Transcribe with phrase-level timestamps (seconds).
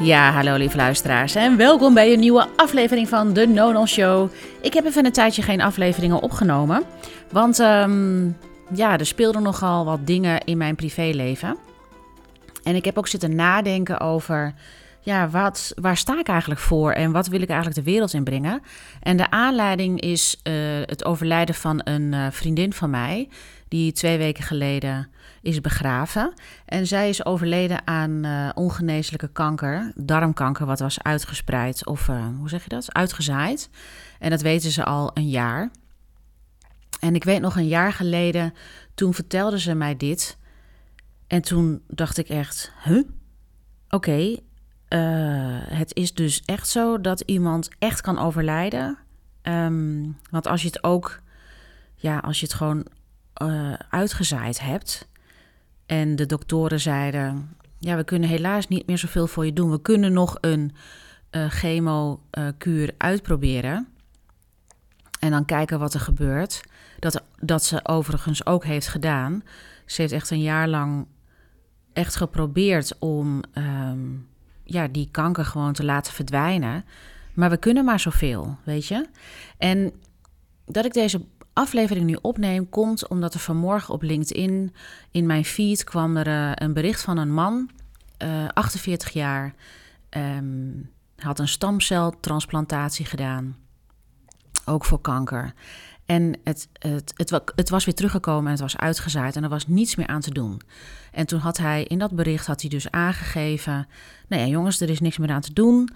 [0.00, 4.30] Ja, hallo lieve luisteraars en welkom bij een nieuwe aflevering van de Nonon Show.
[4.60, 6.82] Ik heb even een tijdje geen afleveringen opgenomen,
[7.32, 8.26] want ehm,
[8.74, 11.56] ja, er speelden nogal wat dingen in mijn privéleven.
[12.62, 14.54] En ik heb ook zitten nadenken over,
[15.00, 18.24] ja, wat, waar sta ik eigenlijk voor en wat wil ik eigenlijk de wereld in
[18.24, 18.62] brengen?
[19.00, 20.54] En de aanleiding is eh,
[20.86, 23.28] het overlijden van een eh, vriendin van mij,
[23.68, 25.08] die twee weken geleden
[25.42, 26.32] is begraven.
[26.64, 32.06] En zij is overleden aan uh, ongeneeslijke kanker, darmkanker, wat was uitgespreid of
[32.38, 32.94] hoe zeg je dat?
[32.94, 33.70] Uitgezaaid.
[34.18, 35.70] En dat weten ze al een jaar.
[37.00, 38.54] En ik weet nog een jaar geleden,
[38.94, 40.38] toen vertelde ze mij dit.
[41.26, 43.02] En toen dacht ik echt, huh?
[43.88, 44.36] Oké,
[45.68, 48.98] het is dus echt zo dat iemand echt kan overlijden.
[49.42, 51.20] Um, want als je het ook,
[51.94, 52.86] ja, als je het gewoon
[53.90, 55.08] uitgezaaid hebt.
[55.90, 59.70] En de doktoren zeiden: Ja, we kunnen helaas niet meer zoveel voor je doen.
[59.70, 60.72] We kunnen nog een
[61.30, 63.88] uh, chemokuur uitproberen.
[65.20, 66.60] En dan kijken wat er gebeurt.
[66.98, 69.42] Dat, dat ze overigens ook heeft gedaan.
[69.86, 71.06] Ze heeft echt een jaar lang
[71.92, 74.28] echt geprobeerd om um,
[74.64, 76.84] ja, die kanker gewoon te laten verdwijnen.
[77.34, 79.06] Maar we kunnen maar zoveel, weet je.
[79.58, 79.92] En
[80.66, 81.20] dat ik deze
[81.60, 84.74] aflevering nu opneem, komt omdat er vanmorgen op LinkedIn
[85.10, 87.70] in mijn feed kwam er uh, een bericht van een man,
[88.22, 89.54] uh, 48 jaar,
[90.10, 93.56] um, had een stamceltransplantatie gedaan,
[94.64, 95.54] ook voor kanker.
[96.06, 99.66] En het, het, het, het, was weer teruggekomen en het was uitgezaaid en er was
[99.66, 100.60] niets meer aan te doen.
[101.12, 103.88] En toen had hij in dat bericht had hij dus aangegeven:
[104.28, 105.90] Nou ja, jongens, er is niks meer aan te doen.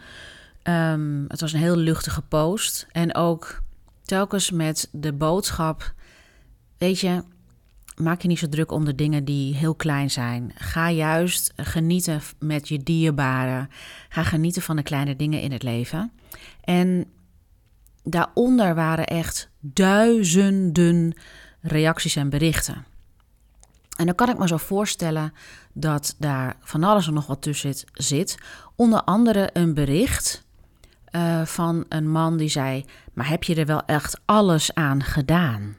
[0.63, 2.87] Um, het was een heel luchtige post.
[2.93, 3.63] En ook
[4.05, 5.95] telkens met de boodschap:
[6.79, 7.23] Weet je,
[7.97, 10.53] maak je niet zo druk om de dingen die heel klein zijn.
[10.55, 13.69] Ga juist genieten met je dierbaren.
[14.09, 16.13] Ga genieten van de kleine dingen in het leven.
[16.61, 17.07] En
[18.03, 21.17] daaronder waren echt duizenden
[21.61, 22.85] reacties en berichten.
[23.97, 25.33] En dan kan ik me zo voorstellen
[25.73, 28.39] dat daar van alles er nog wat tussen zit.
[28.77, 30.44] Onder andere een bericht
[31.17, 35.77] uh, van een man die zei: Maar heb je er wel echt alles aan gedaan?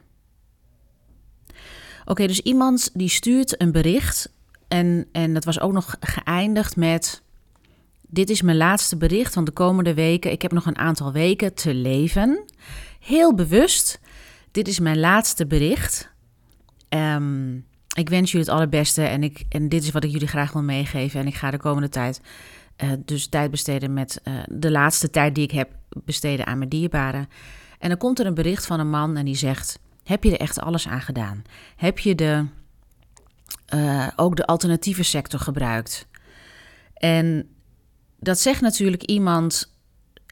[2.04, 4.34] Oké, dus iemand die stuurt een bericht.
[4.68, 7.22] En, en dat was ook nog geëindigd met:
[8.00, 10.30] Dit is mijn laatste bericht van de komende weken.
[10.30, 12.44] Ik heb nog een aantal weken te leven.
[13.00, 14.00] Heel bewust.
[14.50, 16.10] Dit is mijn laatste bericht.
[16.88, 17.66] Um,
[17.96, 20.62] ik wens jullie het allerbeste en, ik, en dit is wat ik jullie graag wil
[20.62, 21.20] meegeven.
[21.20, 22.20] En ik ga de komende tijd
[22.82, 25.70] uh, dus tijd besteden met uh, de laatste tijd die ik heb
[26.04, 27.28] besteden aan mijn dierbaren.
[27.78, 30.40] En dan komt er een bericht van een man en die zegt: Heb je er
[30.40, 31.42] echt alles aan gedaan?
[31.76, 32.44] Heb je de,
[33.74, 36.06] uh, ook de alternatieve sector gebruikt?
[36.94, 37.48] En
[38.20, 39.72] dat zegt natuurlijk iemand,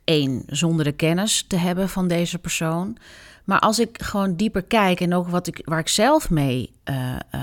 [0.04, 2.97] één, zonder de kennis te hebben van deze persoon.
[3.44, 6.72] Maar als ik gewoon dieper kijk en ook wat ik, waar ik zelf mee,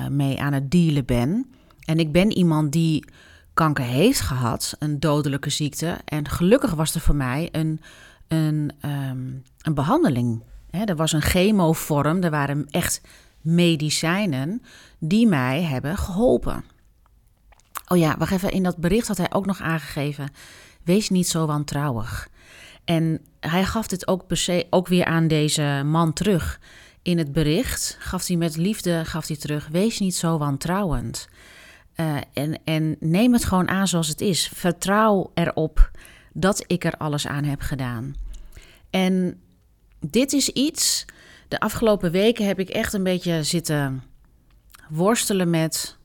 [0.10, 1.52] mee aan het dealen ben.
[1.86, 3.06] En ik ben iemand die
[3.62, 5.98] kanker heeft gehad, een dodelijke ziekte.
[6.06, 7.82] En gelukkig was er voor mij een,
[8.28, 10.44] een, um, een behandeling.
[10.70, 13.02] Er was een chemovorm, er waren echt
[13.42, 14.62] medicijnen
[15.00, 16.64] die mij hebben geholpen.
[17.88, 20.30] Oh ja, wacht even, in dat bericht had hij ook nog aangegeven:
[20.84, 22.30] wees niet zo wantrouwig.
[22.86, 26.60] En hij gaf dit ook, per se, ook weer aan deze man terug.
[27.02, 31.28] In het bericht gaf hij met liefde gaf hij terug: wees niet zo wantrouwend.
[31.96, 34.52] Uh, en, en neem het gewoon aan zoals het is.
[34.54, 35.92] Vertrouw erop
[36.34, 38.16] dat ik er alles aan heb gedaan.
[38.90, 39.42] En
[40.00, 41.06] dit is iets.
[41.48, 44.04] De afgelopen weken heb ik echt een beetje zitten
[44.90, 45.98] worstelen met.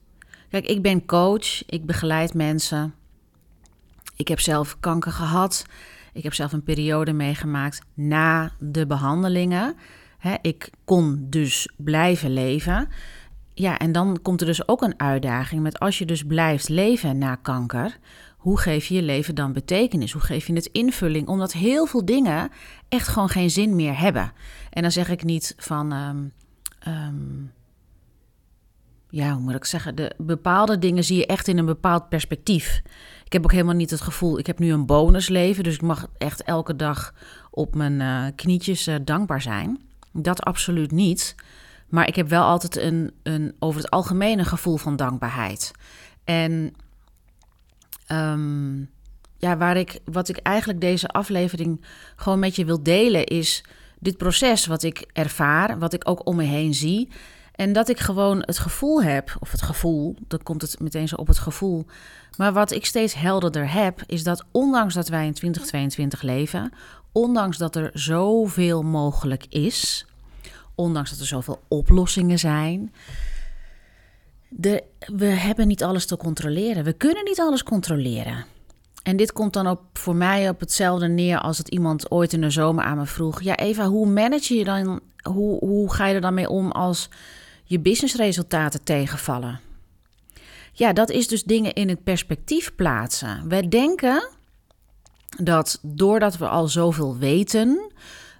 [0.50, 2.94] Kijk, ik ben coach, ik begeleid mensen.
[4.16, 5.66] Ik heb zelf kanker gehad.
[6.12, 9.76] Ik heb zelf een periode meegemaakt na de behandelingen.
[10.42, 12.88] ik kon dus blijven leven.
[13.58, 17.18] Ja, en dan komt er dus ook een uitdaging met als je dus blijft leven
[17.18, 17.98] na kanker,
[18.36, 20.12] hoe geef je je leven dan betekenis?
[20.12, 21.28] Hoe geef je het invulling?
[21.28, 22.50] Omdat heel veel dingen
[22.88, 24.32] echt gewoon geen zin meer hebben.
[24.70, 26.32] En dan zeg ik niet van, um,
[26.88, 27.52] um,
[29.08, 32.82] ja, hoe moet ik zeggen, de bepaalde dingen zie je echt in een bepaald perspectief.
[33.24, 36.06] Ik heb ook helemaal niet het gevoel, ik heb nu een bonusleven, dus ik mag
[36.18, 37.14] echt elke dag
[37.50, 39.80] op mijn uh, knietjes uh, dankbaar zijn.
[40.12, 41.34] Dat absoluut niet.
[41.88, 45.70] Maar ik heb wel altijd een, een over het algemeen een gevoel van dankbaarheid.
[46.24, 46.74] En
[48.12, 48.90] um,
[49.38, 51.84] ja, waar ik, wat ik eigenlijk deze aflevering
[52.16, 53.64] gewoon met je wil delen, is
[53.98, 57.08] dit proces wat ik ervaar, wat ik ook om me heen zie.
[57.52, 61.16] En dat ik gewoon het gevoel heb, of het gevoel, dan komt het meteen zo
[61.16, 61.86] op het gevoel.
[62.36, 66.72] Maar wat ik steeds helderder heb, is dat ondanks dat wij in 2022 leven,
[67.12, 70.06] ondanks dat er zoveel mogelijk is,
[70.76, 72.92] ondanks dat er zoveel oplossingen zijn,
[74.48, 76.84] de, we hebben niet alles te controleren.
[76.84, 78.44] We kunnen niet alles controleren.
[79.02, 82.40] En dit komt dan op, voor mij op hetzelfde neer als het iemand ooit in
[82.40, 83.42] de zomer aan me vroeg.
[83.42, 87.08] Ja, Eva, hoe manage je dan, hoe, hoe ga je er dan mee om als
[87.64, 89.60] je businessresultaten tegenvallen?
[90.72, 93.48] Ja, dat is dus dingen in het perspectief plaatsen.
[93.48, 94.28] Wij denken
[95.42, 97.92] dat doordat we al zoveel weten,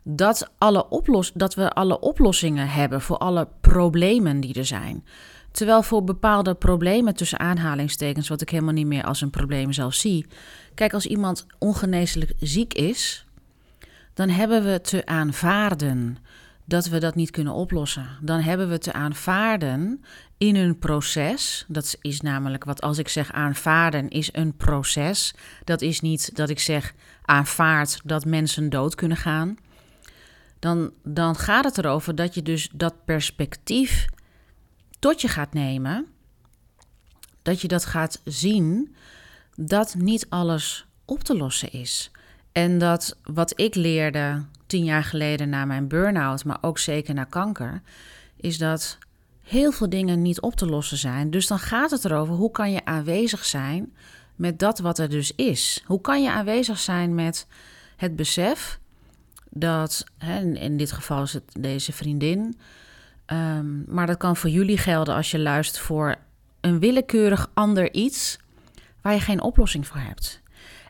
[0.08, 5.04] dat, alle oplos dat we alle oplossingen hebben voor alle problemen die er zijn.
[5.50, 9.94] Terwijl voor bepaalde problemen tussen aanhalingstekens, wat ik helemaal niet meer als een probleem zelf
[9.94, 10.26] zie.
[10.74, 13.26] Kijk, als iemand ongeneeslijk ziek is,
[14.14, 16.18] dan hebben we te aanvaarden
[16.64, 18.06] dat we dat niet kunnen oplossen.
[18.20, 20.04] Dan hebben we te aanvaarden
[20.38, 21.64] in een proces.
[21.68, 25.34] Dat is namelijk wat als ik zeg aanvaarden is een proces.
[25.64, 26.94] Dat is niet dat ik zeg
[27.24, 29.56] aanvaard dat mensen dood kunnen gaan.
[30.58, 34.06] Dan, dan gaat het erover dat je dus dat perspectief
[34.98, 36.06] tot je gaat nemen,
[37.42, 38.94] dat je dat gaat zien,
[39.54, 42.10] dat niet alles op te lossen is.
[42.52, 47.24] En dat wat ik leerde tien jaar geleden na mijn burn-out, maar ook zeker na
[47.24, 47.82] kanker,
[48.36, 48.98] is dat
[49.42, 51.30] heel veel dingen niet op te lossen zijn.
[51.30, 53.92] Dus dan gaat het erover hoe kan je aanwezig zijn
[54.34, 55.82] met dat wat er dus is.
[55.86, 57.46] Hoe kan je aanwezig zijn met
[57.96, 58.78] het besef
[59.58, 62.56] dat, hè, in dit geval is het deze vriendin,
[63.26, 66.16] Ehm, maar dat kan voor jullie gelden als je luistert voor
[66.60, 68.38] een willekeurig ander iets
[69.00, 70.40] waar je geen oplossing voor hebt.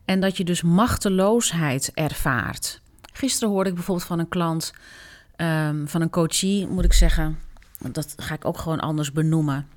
[0.05, 2.81] En dat je dus machteloosheid ervaart.
[3.13, 4.73] Gisteren hoorde ik bijvoorbeeld van een klant,
[5.37, 7.39] ehm, van een coachie, moet ik zeggen.
[7.79, 9.69] Dat ga ik ook gewoon anders benoemen.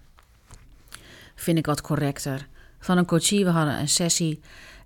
[1.35, 2.47] Vind ik wat correcter.
[2.79, 4.39] Van een coachie, we hadden een sessie.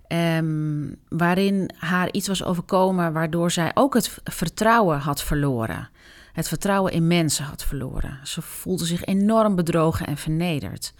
[0.08, 5.88] Um, waarin haar iets was overkomen waardoor zij ook het vertrouwen had verloren
[6.34, 8.18] het vertrouwen in mensen had verloren.
[8.22, 10.94] Ze voelde zich enorm bedrogen en vernederd.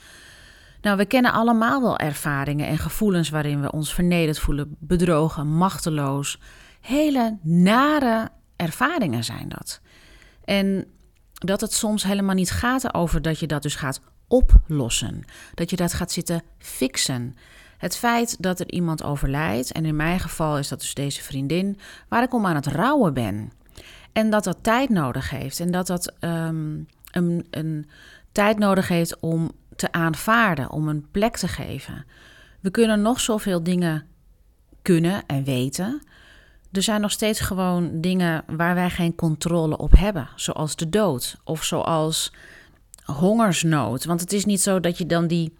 [0.80, 6.40] Nou, we kennen allemaal wel ervaringen en gevoelens waarin we ons vernederd voelen, bedrogen, machteloos.
[6.80, 9.80] Hele nare ervaringen zijn dat.
[10.44, 10.86] En
[11.32, 15.24] dat het soms helemaal niet gaat over dat je dat dus gaat oplossen.
[15.54, 17.36] Dat je dat gaat zitten fixen.
[17.84, 21.78] Het feit dat er iemand overlijdt, en in mijn geval is dat dus deze vriendin,
[22.08, 23.52] waar ik om aan het rouwen ben.
[24.12, 25.60] En dat dat tijd nodig heeft.
[25.60, 26.76] En dat dat ehm,
[27.10, 27.88] een, een
[28.32, 32.04] tijd nodig heeft om te aanvaarden, om een plek te geven.
[32.60, 34.06] We kunnen nog zoveel dingen
[34.82, 36.02] kunnen en weten.
[36.72, 41.36] Er zijn nog steeds gewoon dingen waar wij geen controle op hebben, zoals de dood
[41.44, 42.32] of zoals
[43.04, 44.04] hongersnood.
[44.04, 45.56] Want het is niet zo dat je dan die,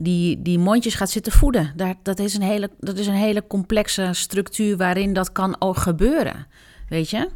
[0.00, 1.72] die, die mondjes gaat zitten voeden.
[1.76, 5.76] Daar, dat, is een hele, dat is een hele complexe structuur waarin dat kan ook
[5.76, 6.46] gebeuren.
[6.88, 7.28] Weet je?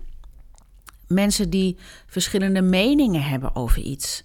[1.12, 1.76] mensen die
[2.06, 4.24] verschillende meningen hebben over iets.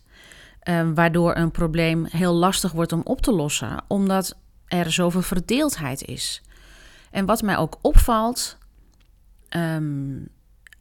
[0.64, 6.06] Uh, waardoor een probleem heel lastig wordt om op te lossen, omdat er zoveel verdeeldheid
[6.06, 6.42] is.
[7.12, 8.58] En wat mij ook opvalt,
[9.50, 10.28] um,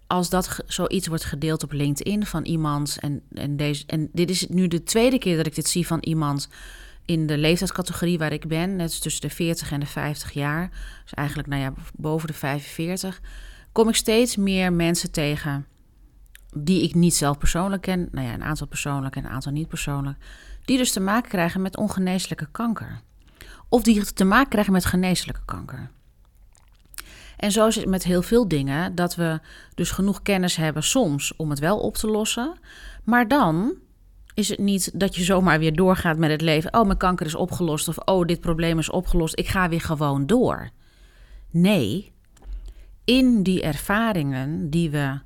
[0.06, 4.46] als dat zoiets wordt gedeeld op LinkedIn van iemand, en, en, deze, en dit is
[4.48, 6.48] nu de tweede keer dat ik dit zie van iemand
[7.06, 10.70] in de leeftijdscategorie waar ik ben, net tussen de 40 en de 50 jaar,
[11.02, 13.20] dus eigenlijk nou ja, boven de 45,
[13.72, 15.66] kom ik steeds meer mensen tegen
[16.54, 19.68] die ik niet zelf persoonlijk ken, nou ja, een aantal persoonlijk en een aantal niet
[19.68, 20.18] persoonlijk,
[20.64, 23.00] die dus te maken krijgen met ongeneeslijke kanker.
[23.68, 25.90] Of die te maken krijgen met geneeslijke kanker.
[27.36, 29.40] En zo is het met heel veel dingen dat we
[29.74, 32.58] dus genoeg kennis hebben soms om het wel op te lossen,
[33.04, 33.74] maar dan
[34.36, 36.74] is het niet dat je zomaar weer doorgaat met het leven.
[36.74, 39.38] Oh, mijn kanker is opgelost of oh, dit probleem is opgelost.
[39.38, 40.70] Ik ga weer gewoon door.
[41.50, 42.12] Nee,
[43.04, 45.18] in die ervaringen die we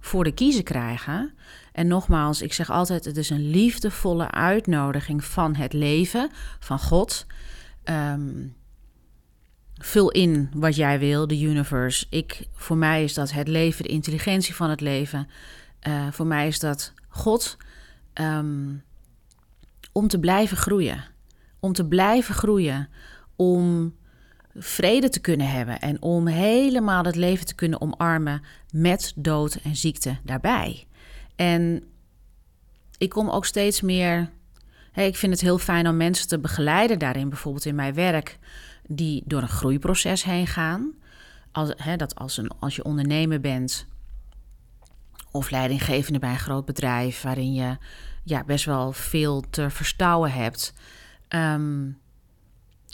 [0.00, 1.34] voor de kiezen krijgen.
[1.72, 7.26] En nogmaals, ik zeg altijd: het is een liefdevolle uitnodiging van het leven, van God.
[7.84, 8.54] Um,
[9.74, 12.06] vul in wat jij wil, de universe.
[12.10, 15.28] Ik, voor mij is dat het leven, de intelligentie van het leven.
[15.88, 17.56] Uh, voor mij is dat God.
[18.20, 18.82] Um,
[19.92, 21.04] om te blijven groeien.
[21.60, 22.88] Om te blijven groeien.
[23.36, 23.94] Om
[24.54, 29.76] vrede te kunnen hebben en om helemaal het leven te kunnen omarmen met dood en
[29.76, 30.86] ziekte daarbij.
[31.36, 31.84] En
[32.98, 34.30] ik kom ook steeds meer.
[34.94, 38.38] ik vind het heel fijn om mensen te begeleiden daarin, bijvoorbeeld in mijn werk,
[38.88, 40.92] die door een groeiproces heen gaan.
[41.52, 43.86] Als, dat als, een, als je ondernemer bent
[45.36, 47.76] of leidinggevende bij een groot bedrijf, waarin je
[48.24, 50.72] ja, best wel veel te verstouwen hebt.
[51.28, 51.86] Ehm,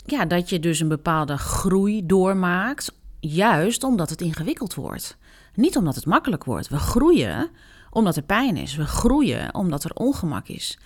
[0.05, 5.17] ja, dat je dus een bepaalde groei doormaakt, juist omdat het ingewikkeld wordt.
[5.53, 6.67] Niet omdat het makkelijk wordt.
[6.67, 7.49] We groeien
[7.89, 8.75] omdat er pijn is.
[8.75, 10.79] We groeien omdat er ongemak is.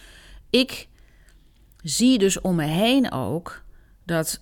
[0.50, 0.88] Ik
[1.82, 3.64] zie dus om me heen ook
[4.06, 4.42] dat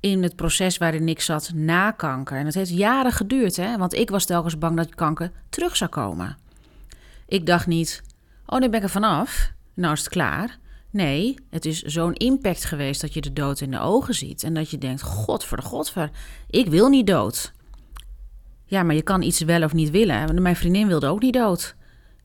[0.00, 2.38] in het proces waarin ik zat na kanker.
[2.38, 3.76] En het heeft jaren geduurd, hè?
[3.76, 6.36] want ik was telkens bang dat kanker terug zou komen.
[7.32, 8.02] Ik dacht niet,
[8.46, 10.58] oh, nu ben ik er vanaf, nou is het klaar.
[10.90, 14.42] Nee, het is zo'n impact geweest dat je de dood in de ogen ziet.
[14.42, 16.10] En dat je denkt, god de godver,
[16.50, 17.52] ik wil niet dood.
[18.64, 20.42] Ja, maar je kan iets wel of niet willen.
[20.42, 21.74] Mijn vriendin wilde ook niet dood.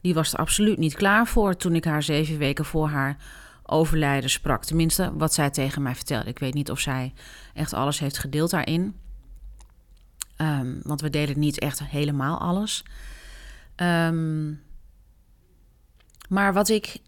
[0.02, 3.18] Die was er absoluut niet klaar voor toen ik haar zeven weken voor haar
[3.64, 4.66] overlijden sprak.
[4.66, 6.30] Tenminste, wat zij tegen mij vertelde.
[6.30, 7.14] Ik weet niet of zij
[7.54, 8.96] echt alles heeft gedeeld daarin.
[10.36, 12.84] Ehm, want we delen niet echt helemaal alles.
[13.76, 14.54] Ehm,
[16.28, 17.00] maar wat ik.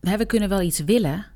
[0.00, 1.26] We kunnen wel iets willen,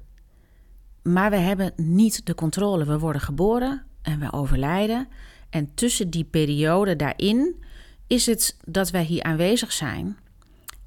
[1.02, 2.84] maar we hebben niet de controle.
[2.84, 5.08] We worden geboren en we overlijden.
[5.50, 7.64] En tussen die periode daarin
[8.06, 10.18] is het dat wij hier aanwezig zijn.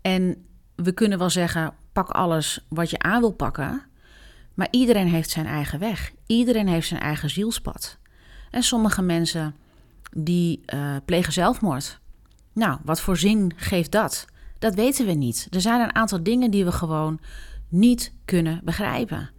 [0.01, 3.81] En we kunnen wel zeggen: pak alles wat je aan wil pakken.
[4.53, 6.11] Maar iedereen heeft zijn eigen weg.
[6.25, 7.97] Iedereen heeft zijn eigen zielspad.
[8.51, 9.55] En sommige mensen
[10.11, 11.99] die uh, plegen zelfmoord.
[12.53, 14.25] Nou, wat voor zin geeft dat?
[14.59, 15.47] Dat weten we niet.
[15.49, 17.19] Er zijn een aantal dingen die we gewoon
[17.69, 19.29] niet kunnen begrijpen.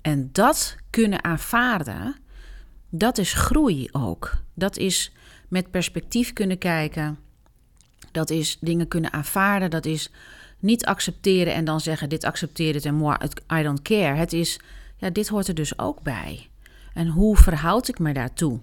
[0.00, 2.16] En dat kunnen aanvaarden,
[2.90, 4.42] dat is groei ook.
[4.54, 5.12] Dat is
[5.48, 7.18] met perspectief kunnen kijken.
[8.12, 9.70] Dat is dingen kunnen aanvaarden.
[9.70, 10.10] Dat is
[10.58, 13.16] niet accepteren en dan zeggen: Dit accepteer het en moi,
[13.52, 14.14] I don't care.
[14.14, 14.60] Het is,
[14.96, 16.48] ja, dit hoort er dus ook bij.
[16.94, 18.60] En hoe verhoud ik me daartoe?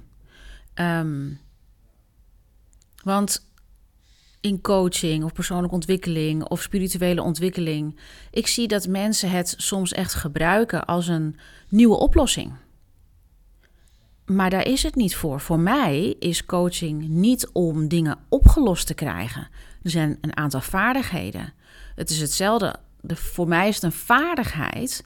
[0.75, 1.39] Um,
[3.03, 3.45] want
[4.45, 7.99] in coaching of persoonlijke ontwikkeling of spirituele ontwikkeling,
[8.31, 11.35] ik zie dat mensen het soms echt gebruiken als een
[11.69, 12.53] nieuwe oplossing.
[14.25, 15.39] Maar daar is het niet voor.
[15.39, 19.47] Voor mij is coaching niet om dingen opgelost te krijgen.
[19.83, 21.53] Er zijn een aantal vaardigheden.
[21.95, 22.75] Het is hetzelfde.
[23.01, 25.05] De, voor mij is het een vaardigheid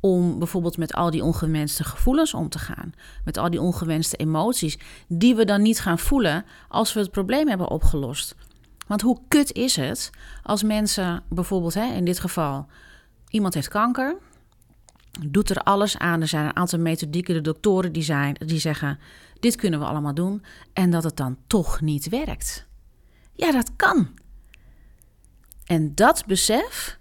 [0.00, 2.92] om bijvoorbeeld met al die ongewenste gevoelens om te gaan.
[3.24, 7.48] Met al die ongewenste emoties, die we dan niet gaan voelen als we het probleem
[7.48, 8.34] hebben opgelost.
[8.88, 10.10] Want hoe kut is het
[10.42, 12.66] als mensen bijvoorbeeld, hè, in dit geval,
[13.28, 14.16] iemand heeft kanker,
[15.26, 16.20] doet er alles aan.
[16.20, 18.98] Er zijn een aantal methodieken, de doktoren die, zijn, die zeggen:
[19.40, 22.66] dit kunnen we allemaal doen, en dat het dan toch niet werkt.
[23.32, 24.08] Ja, dat kan.
[25.64, 26.98] En dat besef,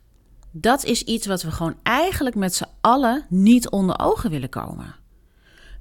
[0.51, 4.95] dat is iets wat we gewoon eigenlijk met z'n allen niet onder ogen willen komen.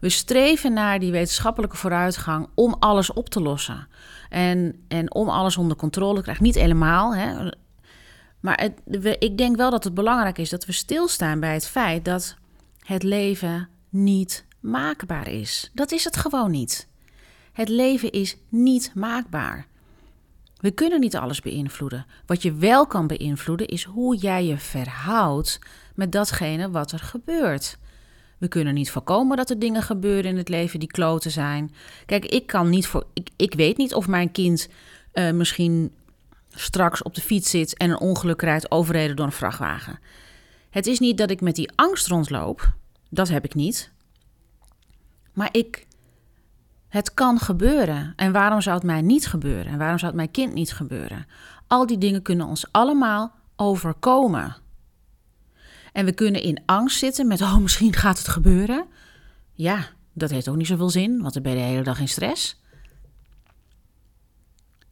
[0.00, 3.88] We streven naar die wetenschappelijke vooruitgang om alles op te lossen.
[4.28, 6.44] En, en om alles onder controle te krijgen.
[6.44, 7.50] Niet helemaal, hè.
[8.40, 8.70] Maar
[9.18, 12.36] ik denk wel dat het belangrijk is dat we stilstaan bij het feit dat
[12.84, 15.70] het leven niet maakbaar is.
[15.74, 16.88] Dat is het gewoon niet.
[17.52, 19.66] Het leven is niet maakbaar.
[20.56, 22.06] We kunnen niet alles beïnvloeden.
[22.26, 25.58] Wat je wel kan beïnvloeden is hoe jij je verhoudt
[25.94, 27.78] met datgene wat er gebeurt.
[28.38, 31.74] We kunnen niet voorkomen dat er dingen gebeuren in het leven die kloten zijn.
[32.06, 33.06] Kijk, ik kan niet voor.
[33.12, 34.68] Ik, ik weet niet of mijn kind
[35.12, 35.92] uh, misschien
[36.50, 39.98] straks op de fiets zit en een ongeluk rijdt overreden door een vrachtwagen.
[40.70, 42.72] Het is niet dat ik met die angst rondloop.
[43.10, 43.90] Dat heb ik niet.
[45.32, 45.86] Maar ik
[46.88, 48.12] het kan gebeuren.
[48.16, 49.72] En waarom zou het mij niet gebeuren?
[49.72, 51.26] En waarom zou het mijn kind niet gebeuren?
[51.66, 54.56] Al die dingen kunnen ons allemaal overkomen.
[55.96, 58.86] En we kunnen in angst zitten met, oh, misschien gaat het gebeuren.
[59.52, 62.08] Ja, dat heeft ook niet zoveel zin, want dan ben je de hele dag in
[62.08, 62.60] stress.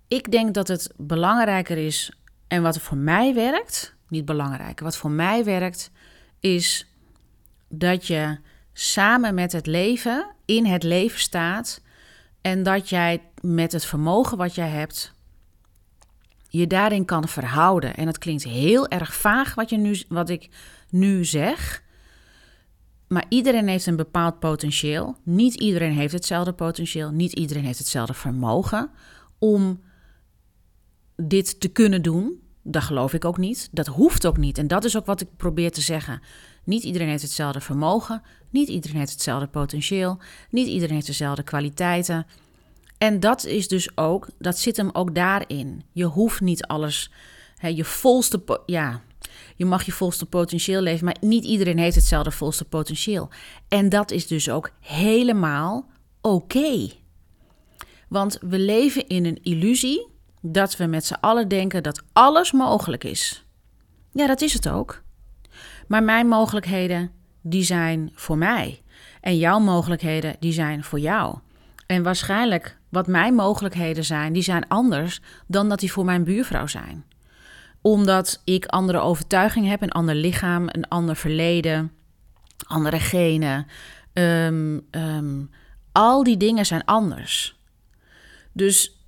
[0.08, 2.12] Ik denk dat het belangrijker is,
[2.48, 5.90] en wat voor mij werkt, niet belangrijker, wat voor mij werkt,
[6.40, 6.86] is
[7.68, 8.38] dat je
[8.72, 11.80] samen met het leven, in het leven staat
[12.40, 15.14] en dat jij met het vermogen wat jij hebt,
[16.48, 17.94] je daarin kan verhouden.
[17.94, 20.50] En dat klinkt heel erg vaag wat, je nu, wat ik
[20.94, 21.82] nu zeg.
[23.08, 25.16] Maar iedereen heeft een bepaald potentieel.
[25.22, 27.10] Niet iedereen heeft hetzelfde potentieel.
[27.10, 28.90] Niet iedereen heeft hetzelfde vermogen
[29.38, 29.80] om
[31.16, 32.42] dit te kunnen doen.
[32.62, 33.68] Dat geloof ik ook niet.
[33.72, 34.58] Dat hoeft ook niet.
[34.58, 36.20] En dat is ook wat ik probeer te zeggen.
[36.64, 38.22] Niet iedereen heeft hetzelfde vermogen.
[38.50, 40.18] Niet iedereen heeft hetzelfde potentieel.
[40.50, 42.26] Niet iedereen heeft dezelfde kwaliteiten.
[42.98, 45.82] En dat is dus ook, dat zit hem ook daarin.
[45.92, 47.10] Je hoeft niet alles,
[47.56, 49.00] hè, je volste, ja,
[49.56, 53.28] je mag je volste potentieel leven, maar niet iedereen heeft hetzelfde volste potentieel.
[53.68, 55.86] En dat is dus ook helemaal
[56.20, 56.90] oké.
[58.08, 60.06] Want we leven in een illusie
[60.40, 63.44] dat we met z'n allen denken dat alles mogelijk is.
[64.12, 65.02] Ja, dat is het ook.
[65.88, 67.10] Maar mijn mogelijkheden,
[67.42, 68.82] die zijn voor mij.
[69.20, 71.38] En jouw mogelijkheden, die zijn voor jou.
[71.86, 76.66] En waarschijnlijk wat mijn mogelijkheden zijn, die zijn anders dan dat die voor mijn buurvrouw
[76.66, 77.04] zijn.
[77.86, 81.92] Omdat ik andere overtuigingen heb, een ander lichaam, een ander verleden,
[82.66, 83.66] andere genen.
[84.12, 85.42] Ehm, ehm,
[85.92, 87.56] al die dingen zijn anders.
[88.52, 88.98] Dus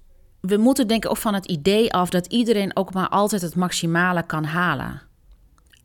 [0.41, 4.27] we moeten denken ook van het idee af dat iedereen ook maar altijd het maximale
[4.27, 5.03] kan halen.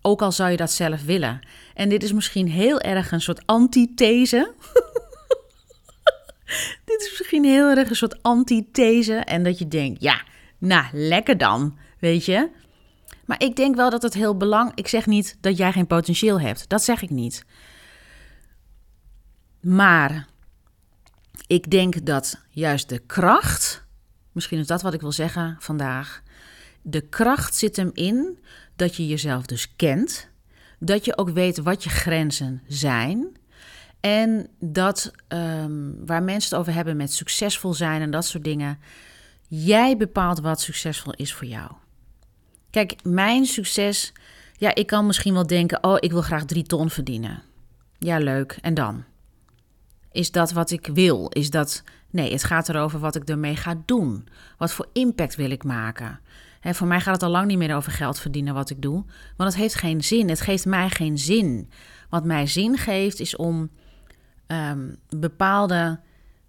[0.01, 1.39] Ook al zou je dat zelf willen.
[1.73, 4.53] En dit is misschien heel erg een soort antithese.
[6.85, 9.13] dit is misschien heel erg een soort antithese.
[9.15, 10.21] En dat je denkt, ja,
[10.57, 12.49] nou, lekker dan, weet je.
[13.31, 14.79] Maar ik denk wel dat het heel belangrijk...
[14.79, 16.69] Ik zeg niet dat jij geen potentieel hebt.
[16.69, 17.45] Dat zeg ik niet.
[19.61, 20.27] Maar
[21.47, 23.83] ik denk dat juist de kracht...
[24.31, 26.21] Misschien is dat wat ik wil zeggen vandaag.
[26.81, 28.39] De kracht zit hem in
[28.75, 30.29] dat je jezelf dus kent.
[30.79, 33.37] Dat je ook weet wat je grenzen zijn.
[33.99, 38.79] En dat um, waar mensen het over hebben met succesvol zijn en dat soort dingen.
[39.47, 41.71] Jij bepaalt wat succesvol is voor jou.
[42.71, 44.13] Kijk, mijn succes.
[44.57, 47.43] Ja, ik kan misschien wel denken: oh, ik wil graag drie ton verdienen.
[47.97, 48.57] Ja, leuk.
[48.61, 49.03] En dan?
[50.11, 51.27] Is dat wat ik wil?
[51.29, 51.83] Is dat.
[52.09, 54.27] Nee, het gaat erover wat ik ermee ga doen.
[54.57, 56.19] Wat voor impact wil ik maken?
[56.59, 59.05] He, voor mij gaat het al lang niet meer over geld verdienen wat ik doe.
[59.37, 60.29] Want het heeft geen zin.
[60.29, 61.69] Het geeft mij geen zin.
[62.09, 63.69] Wat mij zin geeft is om
[64.47, 65.99] um, bepaalde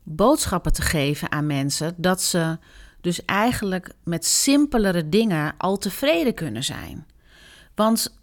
[0.03, 1.95] boodschappen te geven aan mensen.
[1.97, 2.59] Dat ze
[3.03, 7.07] dus eigenlijk met simpelere dingen al tevreden kunnen zijn.
[7.75, 8.19] Want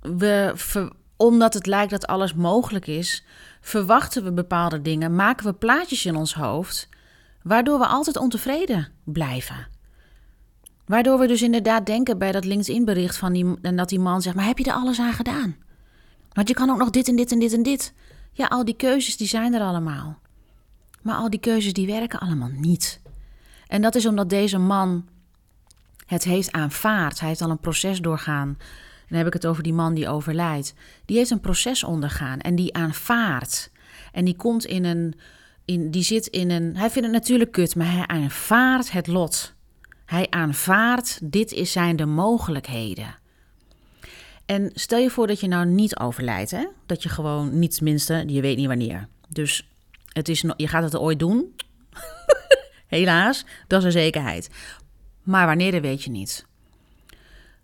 [0.00, 0.54] we,
[1.16, 3.24] omdat het lijkt dat alles mogelijk is,
[3.60, 6.88] verwachten we bepaalde dingen, maken we plaatjes in ons hoofd,
[7.42, 9.68] waardoor we altijd ontevreden blijven.
[10.86, 14.36] Waardoor we dus inderdaad denken bij dat LinkedIn-bericht van die, en dat die man zegt:
[14.36, 15.56] Maar heb je er alles aan gedaan?
[16.32, 17.94] Want je kan ook nog dit en dit en dit en dit.
[18.32, 20.18] Ja, al die keuzes die zijn er allemaal.
[21.02, 23.00] Maar al die keuzes die werken allemaal niet.
[23.72, 25.08] En dat is omdat deze man
[26.06, 27.20] het heeft aanvaard.
[27.20, 28.58] Hij heeft al een proces doorgaan.
[29.08, 30.74] Dan heb ik het over die man die overlijdt.
[31.04, 33.70] Die heeft een proces ondergaan en die aanvaardt.
[34.12, 35.14] En die komt in een.
[35.64, 36.76] In, die zit in een.
[36.76, 39.54] Hij vindt het natuurlijk kut, maar hij aanvaardt het lot.
[40.04, 43.14] Hij aanvaardt, dit is zijn de mogelijkheden.
[44.46, 46.66] En stel je voor dat je nou niet overlijdt, hè?
[46.86, 49.08] dat je gewoon niet tenminste, je weet niet wanneer.
[49.28, 49.68] Dus
[50.12, 51.54] het is, je gaat het ooit doen.
[52.92, 54.50] Helaas, dat is een zekerheid.
[55.22, 56.46] Maar wanneer, dat weet je niet.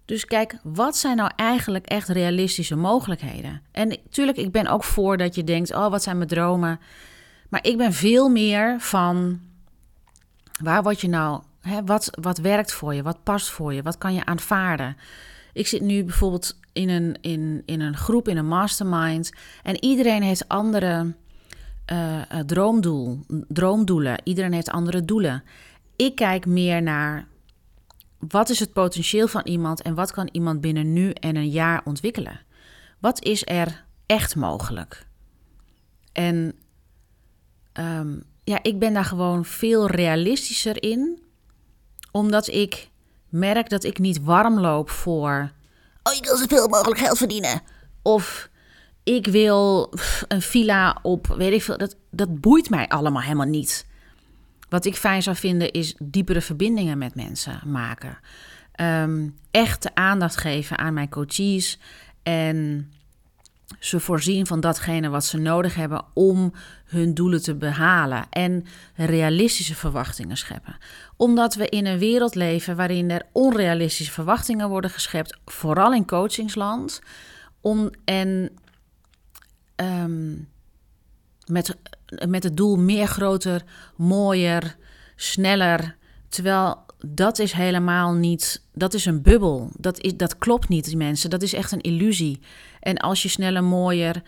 [0.05, 3.63] Dus kijk, wat zijn nou eigenlijk echt realistische mogelijkheden?
[3.73, 6.81] En natuurlijk, ik ben ook voor dat je denkt, oh, wat zijn mijn dromen?
[7.49, 9.41] Maar ik ben veel meer van,
[10.63, 13.03] waar word je nou Hè, wat, wat werkt voor je?
[13.03, 13.83] Wat past voor je?
[13.83, 14.97] Wat kan je aanvaarden?
[15.53, 19.33] Ik zit nu bijvoorbeeld in een, in, in een groep, in een mastermind.
[19.63, 21.15] En iedereen heeft andere
[21.93, 24.21] uh, droomdoel, droomdoelen.
[24.25, 25.43] Iedereen heeft andere doelen.
[25.97, 27.27] Ik kijk meer naar
[28.19, 31.81] wat is het potentieel van iemand en wat kan iemand binnen nu en een jaar
[31.85, 32.41] ontwikkelen?
[32.99, 35.07] Wat is er echt mogelijk?
[36.13, 36.55] En
[37.73, 41.23] um, ja, ik ben daar gewoon veel realistischer in
[42.11, 42.91] omdat ik
[43.29, 45.53] merk dat ik niet warm loop voor.
[46.03, 47.63] Oh, ik wil zoveel mogelijk geld verdienen.
[48.03, 48.49] Of
[49.09, 49.93] ik wil
[50.29, 51.79] een villa op, weet ik veel.
[51.79, 53.87] Dat, dat boeit mij allemaal helemaal niet.
[54.69, 58.19] Wat ik fijn zou vinden is diepere verbindingen met mensen maken.
[58.81, 61.79] Um, echt aandacht geven aan mijn coaches.
[62.23, 62.91] En
[63.79, 66.53] ze voorzien van datgene wat ze nodig hebben om
[66.85, 70.77] hun doelen te behalen en realistische verwachtingen scheppen.
[71.17, 77.01] Omdat we in een wereld leven waarin er onrealistische verwachtingen worden geschept, vooral in coachingsland.
[77.61, 78.51] Om, en
[79.79, 80.35] ehm,
[81.47, 81.77] met,
[82.27, 83.65] met het doel meer groter,
[83.97, 84.77] mooier,
[85.17, 85.97] sneller.
[86.29, 88.63] Terwijl dat is helemaal niet.
[88.73, 89.71] Dat is een bubbel.
[89.77, 91.31] Dat, is, dat klopt niet, mensen.
[91.31, 92.41] Dat is echt een illusie.
[92.81, 94.23] En als je sneller, mooier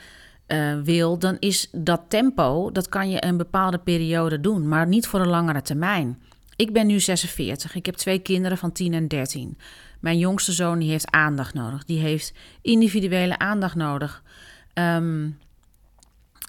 [0.46, 2.70] uh, wil, dan is dat tempo.
[2.72, 6.18] Dat kan je een bepaalde periode doen, maar niet voor een langere termijn.
[6.56, 7.74] Ik ben nu 46.
[7.74, 9.58] Ik heb twee kinderen van 10 en 13.
[10.00, 11.84] Mijn jongste zoon die heeft aandacht nodig.
[11.84, 12.32] Die heeft
[12.62, 14.22] individuele aandacht nodig.
[14.74, 15.38] Um,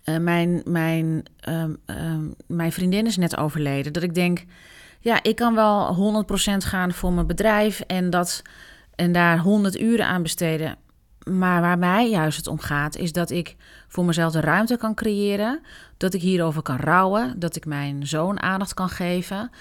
[0.05, 3.93] uh, mijn, mijn, um, um, mijn vriendin is net overleden.
[3.93, 4.43] Dat ik denk
[4.99, 8.41] ja, ik kan wel 100% gaan voor mijn bedrijf en, dat,
[8.95, 10.77] en daar 100 uren aan besteden.
[11.23, 13.55] Maar waar mij juist het om gaat, is dat ik
[13.87, 15.61] voor mezelf de ruimte kan creëren.
[15.97, 17.39] Dat ik hierover kan rouwen.
[17.39, 19.51] Dat ik mijn zoon aandacht kan geven.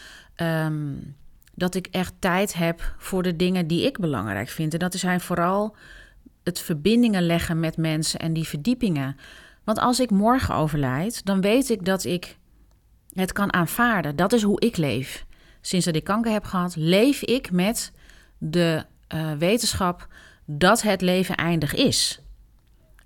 [1.55, 4.73] Dat ik echt tijd heb voor de dingen die ik belangrijk vind.
[4.73, 5.77] En dat zijn vooral
[6.45, 9.17] het verbindingen leggen met mensen en die verdiepingen.
[9.65, 12.39] Want als ik morgen overlijd, dan weet ik dat ik
[13.13, 14.17] het kan aanvaarden.
[14.17, 15.25] Dat is hoe ik leef.
[15.61, 17.93] Sinds dat ik kanker heb gehad, leef ik met
[18.39, 20.09] de uh, wetenschap
[20.45, 22.21] dat het leven eindig is.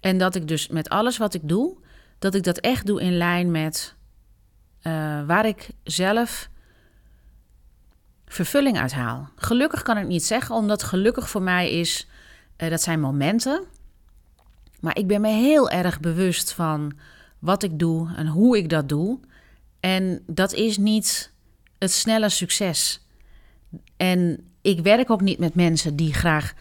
[0.01, 1.77] En dat ik dus met alles wat ik doe,
[2.19, 3.95] dat ik dat echt doe in lijn met
[4.83, 4.93] uh,
[5.27, 6.49] waar ik zelf
[8.27, 9.29] vervulling uit haal.
[9.37, 12.07] Gelukkig kan ik niet zeggen, omdat gelukkig voor mij is,
[12.59, 13.65] uh, dat zijn momenten.
[14.81, 16.93] Maar ik ben me heel erg bewust van
[17.39, 19.19] wat ik doe en hoe ik dat doe.
[19.81, 21.33] En dat is niet
[21.79, 23.07] het snelle succes.
[23.97, 26.55] En ik werk ook niet met mensen die graag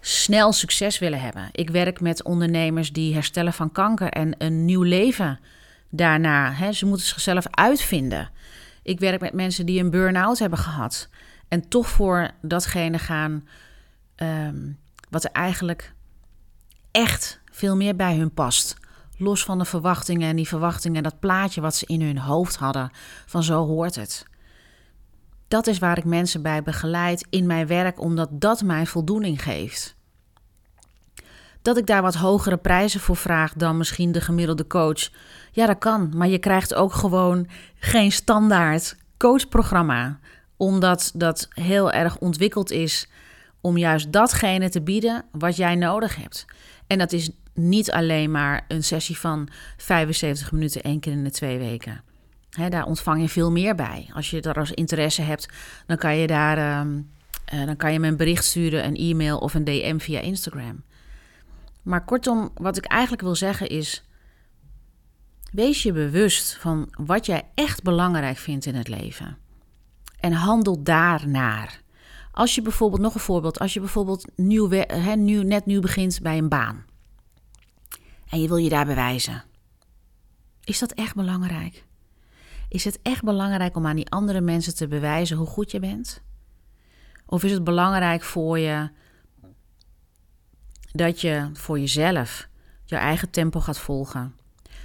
[0.00, 1.48] snel succes willen hebben.
[1.52, 5.40] Ik werk met ondernemers die herstellen van kanker en een nieuw leven
[5.90, 6.52] daarna.
[6.52, 8.30] Hè, ze moeten zichzelf uitvinden.
[8.82, 11.08] Ik werk met mensen die een burn-out hebben gehad
[11.48, 13.48] en toch voor datgene gaan
[14.16, 14.78] um,
[15.14, 15.94] wat er eigenlijk
[16.90, 18.76] echt veel meer bij hun past.
[19.16, 22.90] Los van de verwachtingen en die verwachtingen, dat plaatje wat ze in hun hoofd hadden
[23.26, 24.26] van zo hoort het.
[25.48, 29.96] Dat is waar ik mensen bij begeleid in mijn werk, omdat dat mij voldoening geeft.
[31.62, 35.10] Dat ik daar wat hogere prijzen voor vraag dan misschien de gemiddelde coach.
[35.52, 40.18] Ja, dat kan, maar je krijgt ook gewoon geen standaard coachprogramma,
[40.56, 43.08] omdat dat heel erg ontwikkeld is
[43.64, 46.44] om juist datgene te bieden wat jij nodig hebt.
[46.86, 51.30] En dat is niet alleen maar een sessie van 75 minuten één keer in de
[51.30, 52.02] twee weken
[52.70, 54.10] daar ontvang je veel meer bij.
[54.12, 55.48] Als je daar als interesse hebt,
[55.86, 57.00] dan kan je daar ehm,
[57.44, 60.82] eh, dan kan je me een bericht sturen, een e-mail of een DM via Instagram.
[61.82, 64.04] Maar kortom, wat ik eigenlijk wil zeggen is:
[65.52, 69.36] wees je bewust van wat jij echt belangrijk vindt in het leven.
[70.20, 71.82] En handel daarnaar.
[72.34, 74.84] Als je bijvoorbeeld, nog een voorbeeld, als je bijvoorbeeld nieuw,
[75.16, 76.84] nieuw, net nu begint bij een baan.
[78.28, 79.44] En je wil je daar bewijzen.
[80.64, 81.84] Is dat echt belangrijk?
[82.68, 86.22] Is het echt belangrijk om aan die andere mensen te bewijzen hoe goed je bent?
[87.26, 88.90] Of is het belangrijk voor je
[90.92, 92.48] dat je voor jezelf
[92.84, 94.36] je eigen tempo gaat volgen?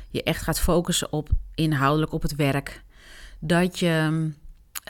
[0.10, 2.84] Je echt gaat focussen op inhoudelijk op het werk.
[3.40, 4.32] Dat je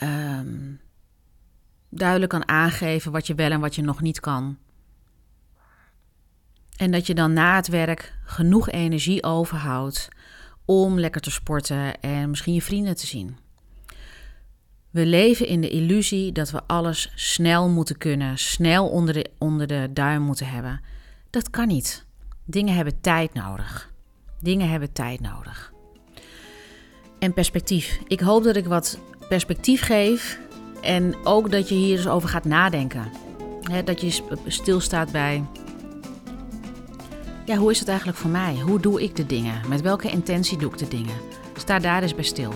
[0.03, 0.79] um,
[1.89, 4.57] duidelijk kan aangeven wat je wel en wat je nog niet kan.
[6.77, 10.07] En dat je dan na het werk genoeg energie overhoudt
[10.65, 13.37] om lekker te sporten en misschien je vrienden te zien.
[14.89, 19.67] We leven in de illusie dat we alles snel moeten kunnen, snel onder de, onder
[19.67, 20.81] de duim moeten hebben.
[21.29, 22.05] Dat kan niet.
[22.45, 23.91] Dingen hebben tijd nodig.
[24.41, 25.73] Dingen hebben tijd nodig.
[27.19, 27.99] En perspectief.
[28.07, 28.99] Ik hoop dat ik wat
[29.29, 30.39] perspectief geef
[30.81, 33.11] en ook dat je hier dus over gaat nadenken.
[33.85, 35.43] dat je stilstaat bij
[37.49, 38.59] ja, hoe is het eigenlijk voor mij?
[38.65, 39.61] Hoe doe ik de dingen?
[39.67, 41.15] Met welke intentie doe ik de dingen?
[41.57, 42.53] Sta daar eens bij stil.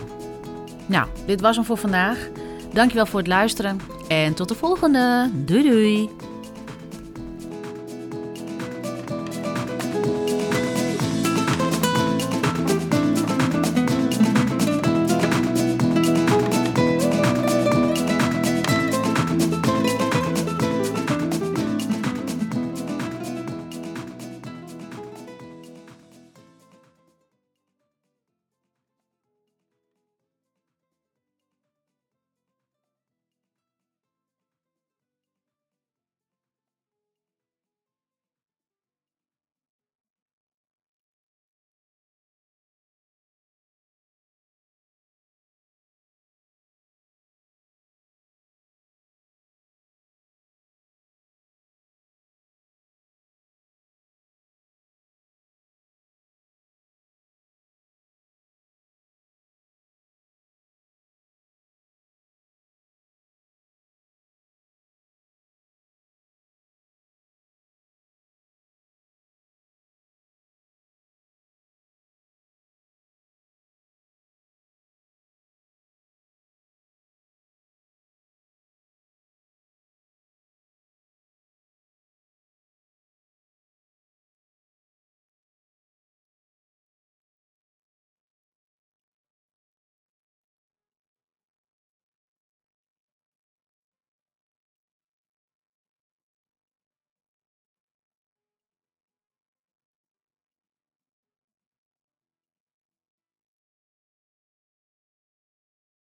[0.85, 2.29] Nou, dit was hem voor vandaag.
[2.73, 5.29] Dankjewel voor het luisteren en tot de volgende.
[5.33, 6.09] Doei doei!